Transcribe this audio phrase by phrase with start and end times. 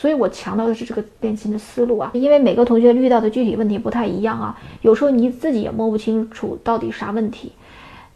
[0.00, 7.50] 所以我强调的是这个练琴的思路啊，因为每个同学遇到的具体问题不太一样啊，有时候你自己也摸不清楚到底啥问题，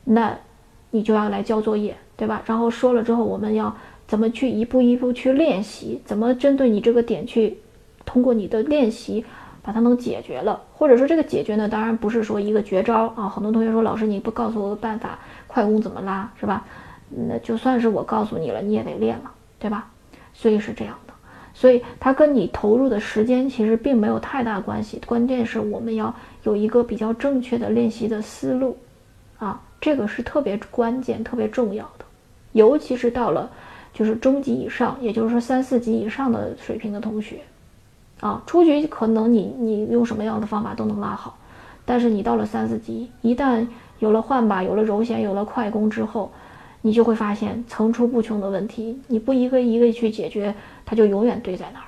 [0.05, 0.39] 那
[0.93, 2.41] 你就要来交作业，对吧？
[2.47, 3.77] 然后说了之后，我们要
[4.07, 7.59] 怎么去一步一步去练习，怎么针对你这个点去，
[8.05, 9.25] 通过你的练习
[9.61, 13.29] 把它能解决了，或者说这个解决呢，当然不是说一个绝招啊。
[13.29, 15.19] 很多同学说老师你不告诉我个办法，
[15.49, 16.65] 快弓怎么拉是吧？
[17.09, 19.89] 那就算是我告诉你了，你也得练了，对吧？
[20.33, 21.12] 所以是这样的。
[21.55, 28.77] 所以它跟你投入的时间其实并没有太大关系，关键是我们要有一个比较正确的练习的思路，
[29.39, 32.05] 啊，这个是特别关键、特别重要的，
[32.53, 33.51] 尤其是到了
[33.93, 37.41] 就是中级以上，也就是说三四级以上的水平的同学，
[38.21, 41.37] 啊，初级可能你你用什么样的方法都能拉好，
[41.85, 43.67] 但是你到了三四级，一旦
[43.99, 46.33] 有了换把、有了柔弦、有了快攻之后。
[46.83, 51.87] 你就会发现层出不穷的问题，你不一个一个去解决，它就永远堆在那儿。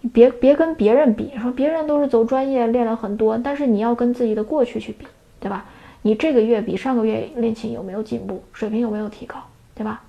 [0.00, 5.06] 你别别跟别人比，说别人都是走专业练了很多，但是你要跟自己的过去去比，
[5.38, 5.66] 对吧？
[6.02, 9.36] 你这个月比上个月练琴有没有进步，水平有没有提高，
[9.74, 10.02] 对吧？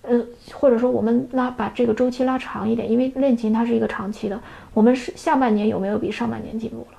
[0.00, 0.24] 呃，
[0.54, 4.40] 或者说我们拉把这个周期拉长一点，因为练琴它是一个长期的，
[4.72, 6.97] 我们是下半年有没有比上半年进步了？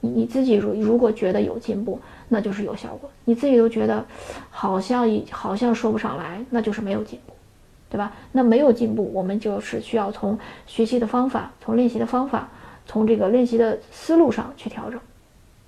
[0.00, 3.10] 你你自己如如果觉得有进步，那就是有效果。
[3.24, 4.04] 你自己都觉得
[4.50, 7.32] 好像好像说不上来，那就是没有进步，
[7.90, 8.12] 对吧？
[8.32, 12.48] 那没有进步，我们就是需要从学习的方法、从练习的方法、
[12.86, 15.00] 从这个练习的思路上去调整。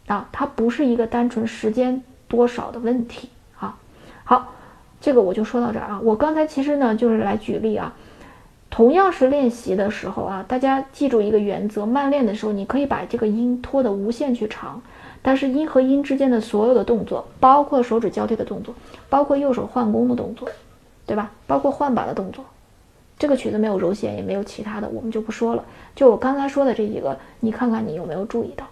[0.06, 3.28] 啊，它不是一个单纯时间多少的问题
[3.58, 3.78] 啊。
[4.24, 4.52] 好，
[5.00, 6.00] 这个我就说到这儿啊。
[6.02, 7.94] 我刚才其实呢就是来举例啊。
[8.72, 14.80] 同样是练习的时候啊，大家记住一个原则：慢练的时候，你可以把这个音拖得无限去长，
[15.20, 18.74] 但是音和音之间的所有的动作，包括手指交替的动作，
[19.10, 20.48] 包括右手换弓的动作，
[21.04, 21.30] 对吧？
[21.46, 22.42] 包括换把的动作，
[23.18, 25.62] 这个曲子没有柔弦，也没有其他的，我们就不说了。
[25.94, 28.66] 就我刚才说的这几个，你看看你有没有注意到？